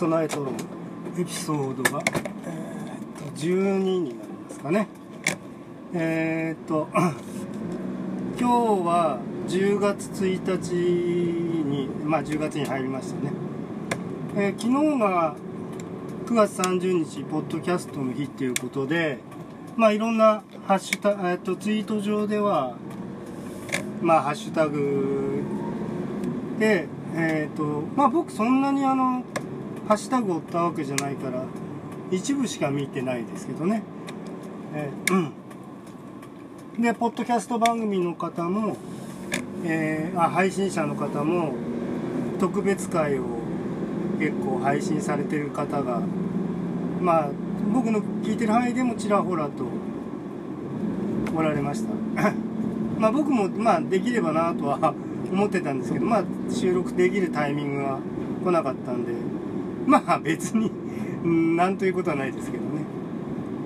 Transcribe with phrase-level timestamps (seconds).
[0.00, 0.54] 備え討論
[1.18, 2.02] エピソードが、
[2.46, 4.88] えー、っと12になりますかね。
[5.92, 6.88] えー、っと
[8.40, 13.32] 今日は10月1日にまあ10月に入りましたね、
[14.36, 15.36] えー、昨日が
[16.24, 19.18] 9月30日ポッドキャストの日っていうことで
[19.76, 22.74] まあいろんなハッシュタグ、えー、っとツイート上では
[24.00, 25.42] まあハッシュタグ
[26.58, 29.24] でえっ、とまあ僕そんなにあの
[29.90, 31.42] ハッシュタグを追ったわけじゃないから
[32.12, 33.82] 一部しか見てないですけどね、
[34.72, 35.32] え、うん。
[36.80, 38.76] でポッドキャスト番組の方も、
[39.64, 41.54] えー、あ配信者の方も
[42.38, 43.24] 特別会を
[44.20, 46.00] 結構配信されてる方が
[47.00, 47.30] まあ
[47.74, 49.64] 僕の聞いてる範囲でもちらほらと
[51.34, 51.90] おられました。
[52.96, 54.94] まあ僕もまあできればなとは
[55.32, 57.98] 思ってたんですけどまあ収録できるタイミングが
[58.44, 59.39] 来なかったんで
[59.86, 60.70] まあ別に
[61.56, 62.84] なんということはないですけどね。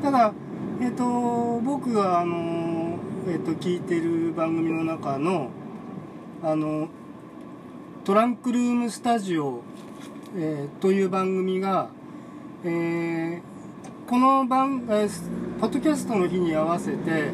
[0.02, 0.32] ただ
[0.80, 2.98] えっ、ー、と僕があの
[3.28, 5.50] えっ、ー、と聞いてる番組の中の
[6.42, 6.88] あの
[8.04, 9.62] トランクルームスタジオ、
[10.36, 11.88] えー、という番組が、
[12.64, 13.40] えー、
[14.06, 17.30] この番、えー、ポッドキャストの日に合わせて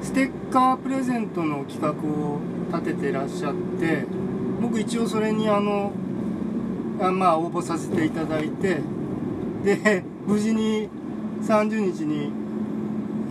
[0.00, 2.40] ステッカープレゼントの企画を
[2.72, 4.06] 立ててらっしゃって
[4.62, 5.92] 僕一応それにあの
[7.00, 8.80] あまあ応募させていただいて
[9.64, 10.88] で 無事に
[11.42, 12.30] 30日に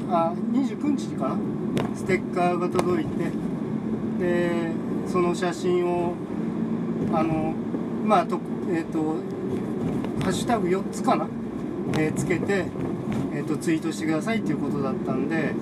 [0.09, 1.37] あ29日かな
[1.95, 3.31] ステッカーが届いて
[4.19, 4.71] で
[5.07, 6.13] その写真を
[7.11, 7.53] あの
[8.05, 8.39] まあと
[8.71, 9.15] えっ、ー、と
[10.23, 11.27] ハッシュタグ4つかな、
[11.97, 12.65] えー、つけて、
[13.33, 15.53] えーと、ツイートしてくださいっていうことだったんで、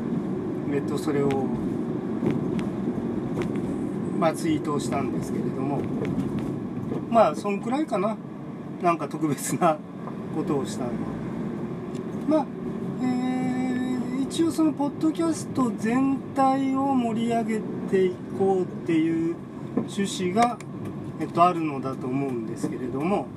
[0.72, 1.30] えーとそれを、
[4.18, 5.82] まあ、ツイートしたんですけれども。
[7.10, 8.18] まあそんくらいかな。
[8.82, 9.78] なんか特別な
[10.36, 10.90] ことをしたの。
[10.90, 10.94] は
[12.28, 12.46] まあ
[13.02, 19.36] えー、一応そのポッドキャスト全体を盛り上げていこうっていう
[19.76, 20.58] 趣旨が、
[21.20, 23.28] えっと、あるのだと思うんですけれども。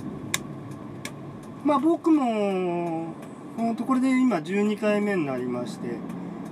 [1.64, 3.14] まあ僕も
[3.56, 5.96] 本当これで今12回目になりまして。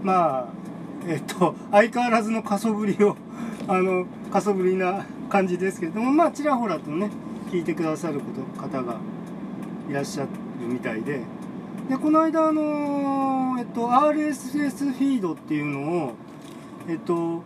[0.03, 0.65] まあ
[1.06, 3.16] えっと相変わらずの過疎ぶりを
[3.66, 7.10] あの過疎ぶりな感じですけれどもまあちらほらとね
[7.50, 8.98] 聞いてくださること方が
[9.88, 10.28] いらっしゃる
[10.66, 11.20] みたいで。
[11.88, 16.14] でこの間あの、えっと、RSS フィードっていうのを
[16.88, 17.42] えっと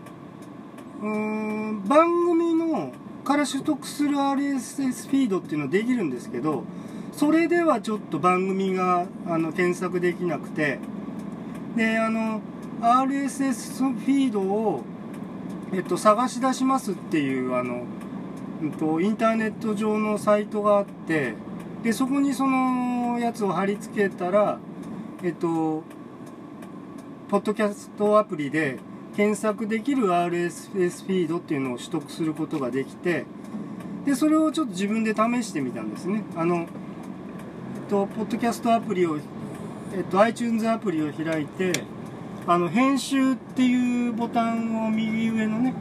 [1.02, 2.92] うん番組の
[3.24, 6.62] から取得する RSS フィードっていうのはできるんですけど
[7.12, 10.78] それではちょっと番組があの検索できなくて。
[11.76, 12.40] であの
[12.80, 14.84] RSS フィードを
[15.72, 17.84] えっと、探し出しますっていうあの、
[18.62, 21.34] うんと、インターネット上のサイトがあって
[21.82, 24.58] でそこにそのやつを貼り付けたら
[25.22, 25.84] えっと
[27.28, 28.78] ポッドキャストアプリで
[29.14, 33.26] 検索できる RSS フィードっていうのを取得することができて
[34.04, 36.24] でそれをちょっと自分で試してみたんですね。
[36.34, 36.66] あの、えっ
[37.90, 39.18] と、ポッドキャストアプリを、
[39.94, 41.72] えっと、iTunes アプリを開いて
[42.50, 45.74] あの編集っていうボタンを右上のね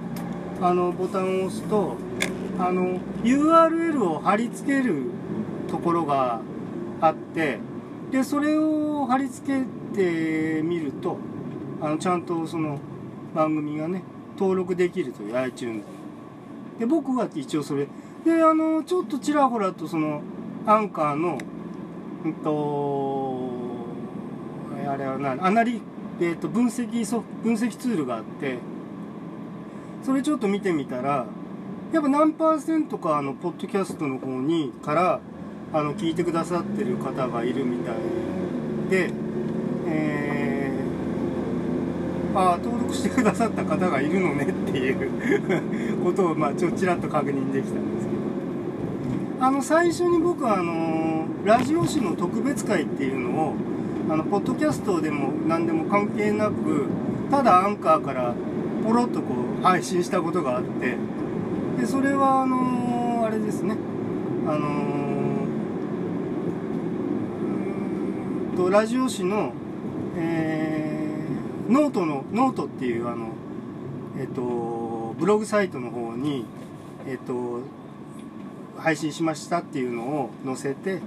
[0.62, 1.96] あのボタンを押すと
[2.60, 5.04] あの URL を貼り付ける
[5.70, 6.42] ところが
[7.00, 7.60] あって
[8.12, 11.18] でそれを貼り付けてみると
[11.82, 12.80] あのちゃんとその
[13.34, 14.04] 番組がね
[14.38, 15.86] 登録できるという iTunes
[16.80, 17.88] で僕は一応それ
[18.26, 20.22] であのちょっとちらほらとその
[20.66, 21.38] アンカーの
[22.26, 23.58] うんと
[24.92, 25.82] あれは何アナリ
[26.20, 28.58] えーと、分析ソ分析ツールがあって
[30.04, 31.28] それちょっと見てみたら
[31.94, 35.20] やっぱ何パーセントかあのポッドキャストの方にから
[35.74, 37.96] あの聞いてくださってる方がいるみたい
[38.90, 39.12] で、
[39.88, 48.18] えー、ああ登録してくださった方がいるのねっていうことを、まあ、ちょちらっと確認できたんですけど。
[49.40, 53.56] あの最初に僕はあのラジオ誌の特別会っていうのを
[54.10, 56.88] あのポッドキャストでも何でも関係なく
[57.30, 58.34] ただアンカーから
[58.86, 60.96] ポロッとこう配信したことがあって
[61.78, 63.76] でそれはあのー、あれですね。
[64.48, 69.52] あのー、とラジオ誌の、
[70.16, 73.34] えー、ノートのノートっていうあの
[74.18, 76.46] えっ、とブログサイトの方に
[77.06, 77.60] えっ、と
[78.78, 81.02] 配信しましたっていうのを載せて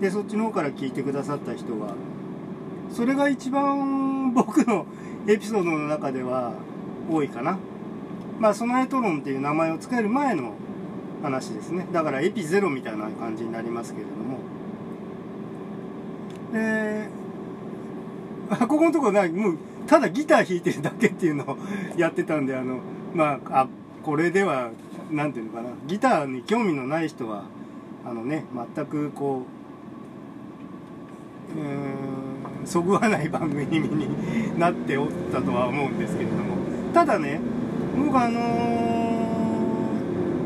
[0.00, 1.94] でそっちの方から聞いてくださった人が
[2.90, 4.86] それが一番僕の
[5.26, 6.52] エピソードの中では
[7.10, 7.58] 多いかな。
[8.38, 10.54] まあソナエトロンっていう名前を使える前の
[11.22, 11.86] 話ですね。
[11.92, 14.38] だからエピゼロみたいな感じになりますけれども。
[16.52, 17.08] で
[18.50, 21.56] ここのところなもうただギター弾いてるだけっていうのを
[21.96, 22.78] やってたんであの
[23.14, 23.68] まああ
[24.04, 24.70] これでは
[25.10, 25.70] 何ていうのかな。
[25.86, 27.44] ギターに興味のない人は
[28.04, 28.44] あのね
[28.74, 29.42] 全くこ
[31.56, 32.25] ううん
[32.66, 36.56] そぐわない番組になっておったとは思うんですけれども。
[36.92, 37.40] ただね
[37.96, 38.40] 僕あの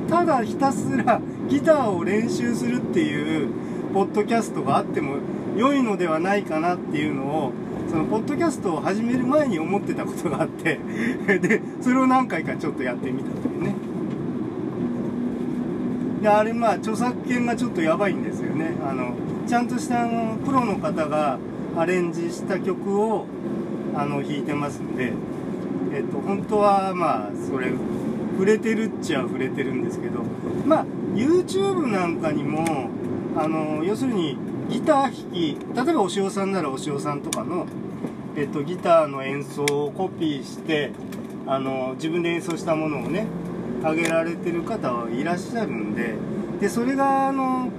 [0.07, 3.49] ー、ただひたすら ギターを練習するっていう
[3.95, 5.17] ポッドキャストがあっても
[5.57, 7.53] 良いのではないかなっていうのを
[7.89, 10.79] そのポッドキャストを始める前に思ってたことがあって
[11.39, 13.75] でそれを何回かちょっとやってみたというね。
[16.23, 18.75] であれまあ著作権がちょっとやばいんですよね。
[18.89, 19.15] あの
[19.47, 21.39] ちゃんとしたあのプロの方が
[21.77, 23.27] アレンジした曲を
[23.95, 25.13] あの弾いてますんで
[25.93, 27.73] えっと本当はまあそれ
[28.33, 30.23] 触れてるっちゃ触れてるんですけど
[30.67, 30.85] まあ
[31.15, 32.91] YouTube なんかにも
[33.37, 34.37] あの要するに
[34.71, 37.67] ギター弾き例えばお塩さんならお塩さんとかの、
[38.37, 40.93] えっと、ギターの演奏をコピーして
[41.47, 43.27] あの自分で演奏したものをね
[43.83, 46.15] 上げられてる方はいらっしゃるんで
[46.61, 47.71] でそれがあの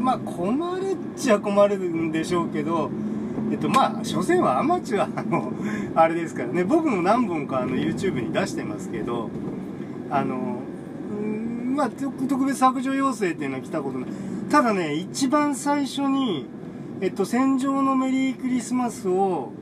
[0.00, 2.90] まあ困るっちゃ困るんでしょうけど
[3.52, 5.52] えっとまあ所詮はアマチュアの
[5.94, 6.64] あれですからね。
[6.64, 9.30] 僕も何本かあの YouTube に出してますけど
[10.10, 10.60] あの
[11.74, 14.10] まあ特別削除要請っていうのは来たことない。
[14.50, 16.46] ただね一番最初に
[17.00, 19.52] えっと戦場のメリークリスマスを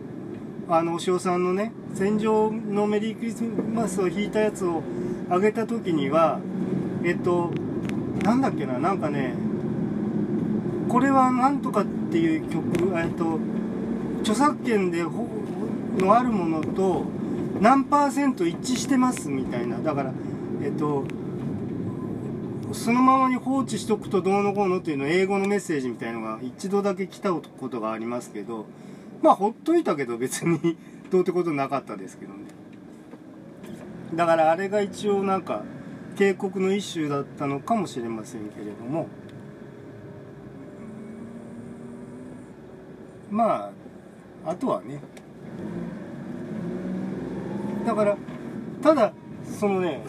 [0.69, 3.43] あのお塩さんのね戦場のメリークリス
[3.75, 4.82] マスを弾いたやつを
[5.31, 6.40] あげた時には
[7.05, 7.50] えっと
[8.23, 9.35] なんだっけななんかね
[10.88, 13.38] これはなんとかっていう曲えっと
[14.20, 15.29] 著作権でほ
[15.99, 17.05] のあるものと
[17.61, 19.79] 何パーセント一致してますみたいな。
[19.79, 20.12] だから
[20.62, 21.05] えっと
[22.73, 28.67] そのままに放置しとくとどうのこうのっていうの英語のメッセージみたいのが一度だけ来たことがありますけど
[29.23, 30.76] まあほっといたけど別に
[31.11, 32.40] どうってことなかったですけどね。
[34.14, 35.64] だからあれが一応なんか
[36.17, 39.06] 警告の一種だったのかもしれませんけれども。
[43.38, 43.70] ま
[44.44, 45.00] ああとはね。
[47.87, 48.17] だから
[48.82, 49.12] ただ
[49.61, 50.00] そのね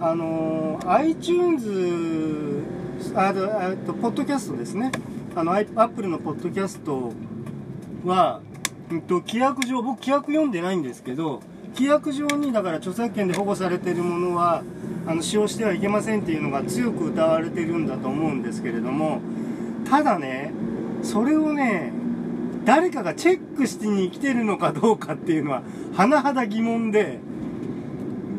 [0.00, 2.62] あの iTunes
[3.16, 3.34] あ
[3.84, 4.92] とポッドキャストですね。
[5.34, 7.12] あのアップルのポッドキャスト
[8.04, 8.40] は、
[8.90, 11.42] うんと、規約上僕規約読んでないんですけど
[11.74, 14.62] 規約上にだから著作権で保護されてるものは
[15.08, 19.20] あの使用してはいけませんっていうのが強く謳われてるんだと思うんですけれども
[19.90, 20.52] ただね
[21.02, 21.92] それをね
[22.66, 25.62] 誰かがチェックしてに来てるのかどうかっていうのは
[25.94, 27.20] 甚だ疑問で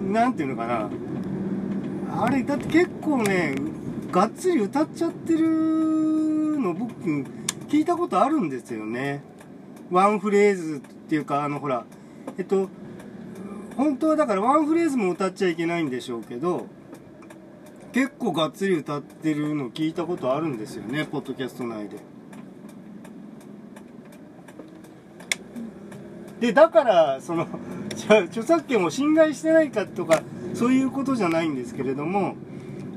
[0.10, 0.90] 何ていうのかな。
[2.24, 3.56] あれだって結構ね
[4.12, 6.94] がっつり歌っちゃってるの僕
[7.70, 9.24] 聞いたことあるんですよね。
[9.90, 11.86] ワンフレーズっていうかあのほら
[12.38, 12.70] えっと
[13.78, 16.66] 本当はだからワンフレーズも歌っちゃいけないんでしょうけど
[17.94, 22.17] 結構がっつり歌ってるの聞いたことあるんですよねポッドキャスト内で。
[26.40, 27.48] でだからその
[28.30, 30.22] 著作権を侵害してないかとか
[30.54, 32.36] そういうことじゃないんですけれども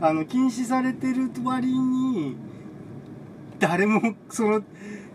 [0.01, 2.37] あの禁止されてる割に
[3.59, 4.63] 誰もその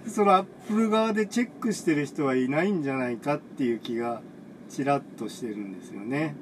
[0.07, 4.21] そのアップル側でチェックしてる人はいないんじゃないかっていう気が
[4.69, 6.35] ちらっとしてるんですよね。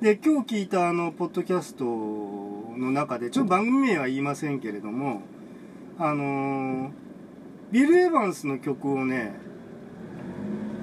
[0.00, 5.22] で今日聞いたあのポッドキャストの中でちょっと番組名は言いませんけれども
[5.98, 6.90] あの
[7.70, 9.34] ビル・エヴァンスの曲をね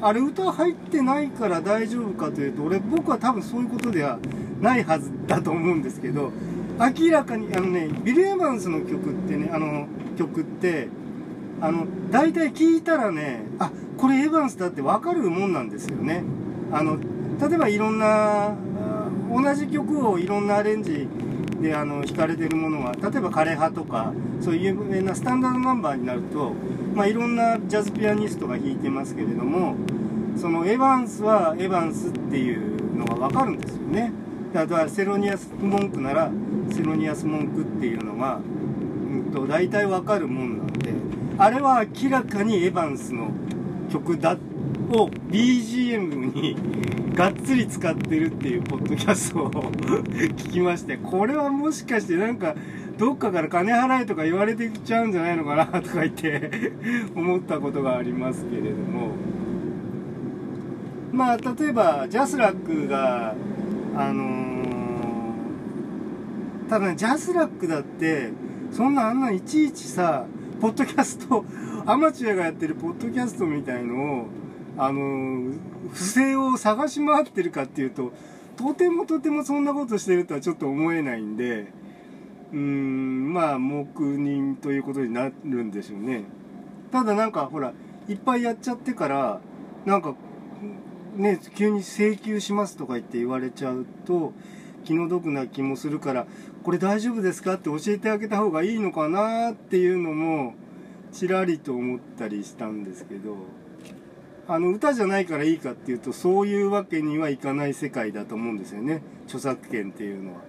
[0.02, 4.20] あれ歌入ってないから大丈夫かというと俺僕は多分そういうことでは
[4.62, 6.32] ないはずだと思うんですけど
[6.80, 9.88] 明らかにあのねビル・エヴァンスの曲ってねあの
[10.18, 10.90] 曲って
[11.60, 16.24] あの大体聞いたらねあこれエヴァンスだって分かるもんなんですよね。
[16.72, 17.00] あの
[17.40, 18.56] 例えばいろんな
[19.32, 21.08] 同じ曲をいろんなアレンジ
[21.62, 26.54] であの弾かれてるものが例えば枯葉とかそういう有名なスタンダードナンバーになると
[26.98, 29.76] まあ、いろんなジャズピアニストが弾いてますけれども
[30.36, 34.12] そのエヴァンスはエヴァンスっていうのが分かるんですよね。
[34.52, 36.32] だからセロニアス文句なら
[36.72, 40.92] セロニアス文句っていうのが、うんと、大体分かるもんなんで
[41.38, 43.30] あれは明らかにエヴァンスの
[43.92, 44.38] 曲だっ
[44.90, 52.56] を BGM にがっつり使ってるっていうポッドキャストを聞きましてこれはもしかしてなんか
[52.98, 56.72] どっかから金払えとか言われてきちゃうんじゃないのかなとか言って
[57.16, 59.12] 思ったことがありますけれども。
[61.12, 63.34] まあ例えば JASRACが
[63.96, 68.30] あのー、ただね JASRACだって
[68.72, 70.26] そんなあんないちいちさ
[70.62, 71.44] ポッドキャスト
[71.86, 74.28] アマチュアがやってるポッドキャストみたいのを
[74.78, 75.54] あの、
[75.92, 78.12] 不正を探し回ってるかっていうと
[78.58, 81.68] とてもとてもそんなことしてるとはちょっと思えないんで
[82.52, 86.24] うんまあ黙認ということになるんでしょうね。
[86.92, 87.74] ただなんかほら
[88.08, 89.42] いっぱいやっちゃってから
[89.86, 90.16] なんか
[91.16, 94.34] ね急に請求しますとか言って言われちゃうと
[94.86, 96.26] 気の毒な気もするから
[96.64, 100.56] これ大丈夫ですかって教えてあげた方がいいのかなっていうのも
[101.12, 103.67] ちらりと思ったりしたんですけど。
[104.50, 109.02] あの歌じゃないからいいかっていうとそういうわけにはいかない世界だと思うんですよね。
[109.26, 110.40] 著作権っていうのは。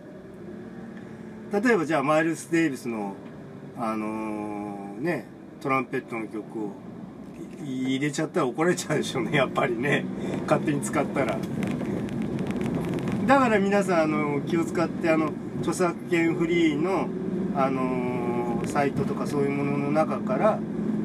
[1.61, 3.14] 例えばじゃあマイルス・デイビスの
[3.76, 5.26] あのー、ね
[5.61, 6.73] トランペットの曲を
[7.64, 10.05] 入れちゃったら怒られちゃうでしょうねやっぱりね。
[10.47, 11.37] 勝手に使ったら。
[13.26, 17.09] だから皆さんあの気を使ってあの著作権フリーの
[17.57, 20.61] あのー、サイトとかそういうものの中から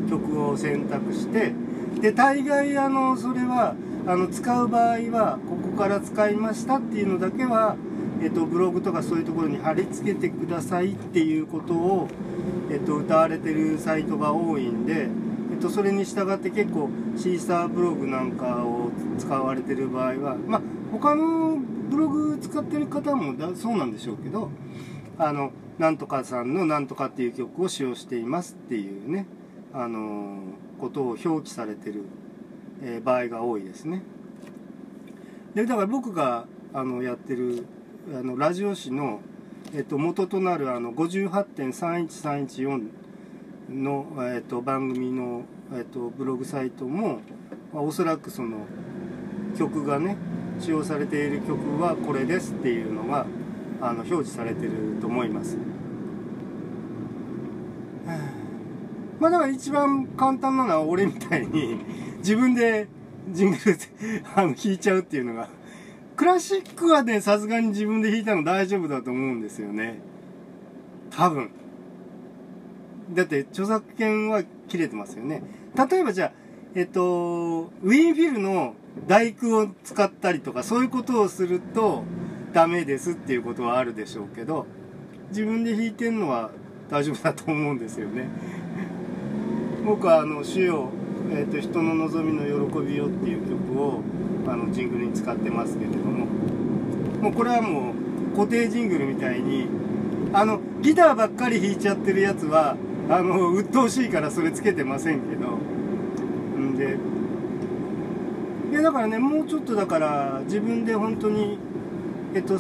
[0.08, 1.54] 曲を選択して
[2.04, 7.78] で大概あのそれはあの使う場合はここから使いましたっていうのだけは
[8.22, 12.08] えっと、ブログとかそういうところに貼り付けてくださいっていうことを、
[12.72, 15.10] えっと、歌われてるサイトが多いんで、
[15.52, 20.62] えっと、それに従って結構シーサーブログなんかを使われてる場合はまあ
[20.94, 21.58] 他の
[21.90, 24.50] ブログ使ってる方もだそうなんでしょうけど
[25.18, 29.26] あのなんとかさんのなんとかっていう曲を使用していますっていうね。
[29.76, 30.38] あの
[30.84, 32.04] ことを表記されてる、
[32.82, 34.02] えー、場合が多いですね
[35.56, 37.66] でだから僕があのやってる
[38.14, 39.22] あのラジオ誌の、
[39.74, 42.90] えっと、元となるあの58.31314
[43.70, 47.22] の、えっと、番組の、えっと、ブログサイトも、
[47.74, 48.66] まあ、おそらくその
[49.58, 50.18] 曲がね
[50.60, 53.26] 使用されている曲はこれですっていうのが
[53.80, 55.73] あの表示されてると思います。
[59.20, 61.78] まあだから一番簡単なのは俺みたいに
[62.18, 62.88] 自分で
[63.32, 63.78] ジングル
[64.36, 65.50] あの弾いちゃうっていうのが
[66.16, 70.00] クラシックはね、さすがに自分で弾いたの大丈夫だと思うんですよね。
[71.10, 71.50] 多分。
[73.12, 75.44] だって、著作権は切れてますよね。
[75.76, 76.32] 例えばじゃあ、
[76.76, 78.76] えっと、ウィンフィルの
[79.08, 82.04] 大工を使ったりとか、そういうことをすると
[82.54, 84.68] ダメですっていうことはあるでしょうけど、
[85.30, 86.52] 自分で弾いてんのは
[86.90, 88.28] 大丈夫だと思うんですよね。
[89.86, 90.90] 僕はあの、主よ、
[91.32, 94.02] えっと、人の望みの喜びよっていう曲を、
[94.48, 96.26] あのジングルに使ってますけれども
[97.22, 97.94] もうこれはも
[98.34, 99.68] う固定ジングルみたいに
[100.34, 102.76] あのギターばっかり弾いちゃってるやつは
[103.10, 105.58] あの鬱陶しいからそれつけてませんけど
[106.60, 106.98] んで
[108.72, 111.58] いやだからねもうちょっとだから自分で本当に
[112.34, 112.58] えっと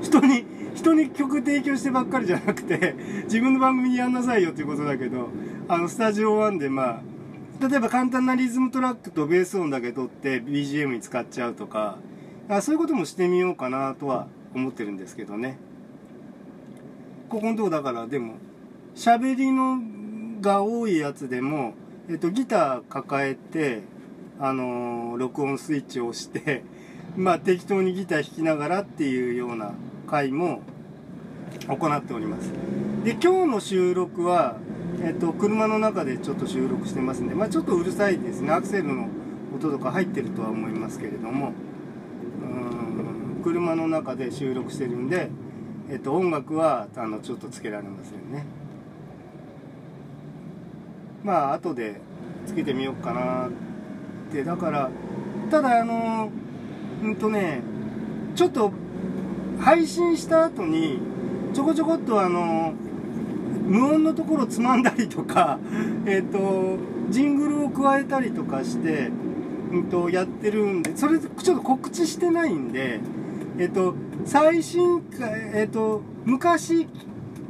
[0.00, 5.28] 人に人に曲提供してばっかりじゃなくて自分の番組にやんなさいよっていうことだけど
[5.72, 11.96] あのスタジオワンでまあ例えば簡単なリズムトラックとベース音だけ取って BGM に使っちゃうとか
[12.50, 15.56] あそういうこともしてみようかなとは思ってるんですけどね。
[17.30, 18.34] ここのとこだからでも
[18.94, 19.78] 喋りの
[20.42, 21.72] が多いやつでも、
[22.10, 23.80] えっと、ギター抱えて
[24.38, 26.64] あのー、録音スイッチを押して
[27.16, 29.72] まあ適当にギター弾きながらっていうような
[30.06, 30.60] 回も
[31.66, 32.52] 行っております。
[33.04, 34.58] で今日の収録は
[35.04, 38.52] えっと、車の中でちょっと収録してますんで、まあ、ちょっとうるさいですね。
[38.52, 39.08] アクセルの
[39.54, 41.52] 音とか入ってるとは思いますけれども。
[42.42, 43.42] うん。
[43.42, 45.28] 車の中で収録してるんで、
[45.90, 48.46] えっと、音楽はあのちょっとつけられませんね。
[51.22, 52.00] まあ後で
[52.46, 53.50] つけてみようかなっ
[54.32, 54.44] て。
[54.44, 54.90] だから
[55.50, 56.30] ただあの
[57.02, 57.62] うんとね
[58.34, 58.72] ちょっと
[59.60, 61.00] 配信した後に
[61.52, 62.72] ちょこちょこっとあの
[63.62, 65.58] 無音のところつまんだりとか、
[66.06, 66.78] えっ、と、
[67.10, 69.10] ジングルを加えたりとかして、
[69.72, 73.00] うんと、やってるんで、それちょっと告知してないんで、
[73.58, 76.88] えっ、と、最新回えっ、と、昔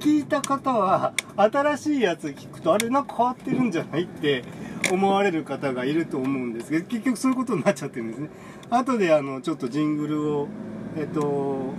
[0.01, 4.45] 聞いた方は、新しいやつ聞くと、あれなんか変わってるんじゃないって
[4.91, 8.29] 思われる方がいると思うんですけど、結局そういうことになっちゃってるんですね。
[8.71, 10.49] 後であの、ちょっとジングルを、
[10.97, 11.73] えっ、と、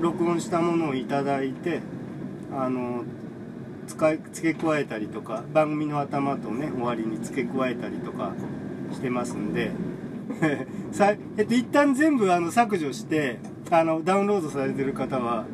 [0.00, 1.80] 録音したものをいただいて、
[2.52, 3.04] あの、
[3.86, 8.32] 使い付け加えたりとか番組の頭とね終わりに付け加えたりとか
[8.92, 9.72] してますんで。
[10.92, 13.38] さえっと一旦全部あの削除して
[13.70, 15.44] あのダウンロードされてる方は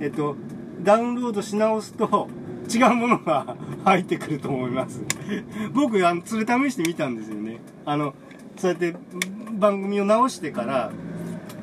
[0.00, 0.36] えっと
[0.82, 2.28] ダウンロードし直すと
[2.72, 5.02] 違うものが 入ってくると思います。
[5.72, 7.58] 僕あのそれ試してみたんですよね。
[7.84, 8.14] あの
[8.56, 8.94] そうやって
[9.58, 10.90] 番組を直してから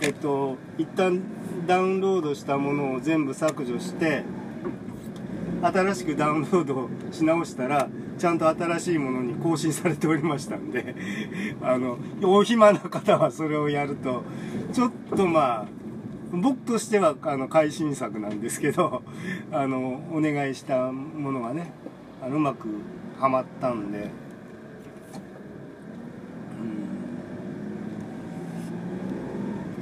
[0.01, 1.21] えっと一旦
[1.67, 4.23] ダウンロードしたものを全部削除して
[5.61, 10.95] 新しくダウンロードし直したらちゃんと新しいものに更新されておりましたんで
[11.61, 14.23] あのお暇な方はそれをやると
[14.73, 15.67] ちょっとまあ
[16.31, 19.01] 僕としてはあの改新作なんですけど
[19.51, 21.71] あのお願いしたものがね
[22.21, 22.67] あのうまく
[23.19, 24.09] はまったんで、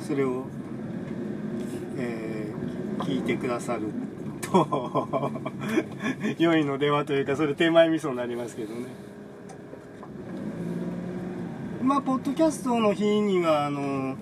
[0.07, 0.46] それを、
[1.98, 3.81] えー、聞いてくださる
[4.51, 5.32] と
[6.38, 8.86] 良いのではというかそれ手前味噌になりますけどね。
[11.84, 14.18] まあポッドキャストの日にはあの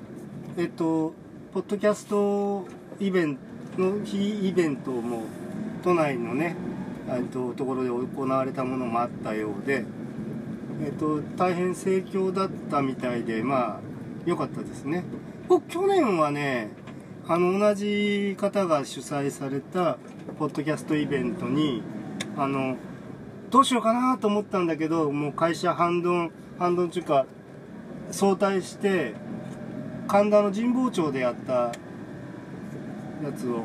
[0.58, 1.14] えっと
[1.54, 2.68] ポッドキャスト
[3.00, 3.38] イベン
[3.76, 5.24] トの日イベントも
[5.84, 6.56] 都内のね
[7.32, 9.84] とところで行われたものもあったようで
[10.84, 13.80] えっと大変盛況だったみたいでまあ
[14.26, 15.04] 良かったですね。
[15.48, 16.70] 僕去年はね
[17.28, 19.98] あの同じ方が主催された
[20.38, 21.82] ポッドキャストイベントに
[22.36, 22.76] あの
[23.50, 27.26] どうしようかなと思ったんだけどもう会社半ドン半ドンっていうか
[28.12, 29.14] 早退して
[30.08, 31.72] 神田の神保町でやったや
[33.36, 33.64] つを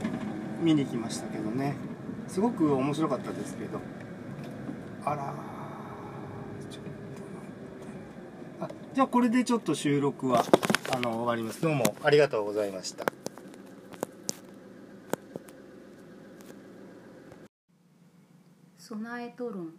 [0.63, 1.75] 見に来ましたけどね。
[2.29, 3.81] すごく面白かったですけど。
[5.05, 5.35] あら
[6.71, 6.85] ちょっ
[8.61, 10.45] とあじゃあこれでちょっと収録は
[10.95, 11.61] あの終わります。
[11.63, 13.20] どうもありがとうございました。
[18.91, 19.73] 備えと論